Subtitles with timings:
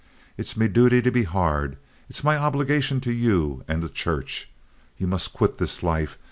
[0.35, 1.77] It's me duty to be hard.
[2.09, 4.49] It's my obligation to you and the Church.
[4.97, 6.17] Ye must quit this life.